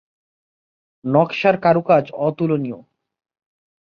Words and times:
নকশার 1.03 1.55
কারুকাজ 1.57 2.05
অতুলনীয়। 2.19 2.79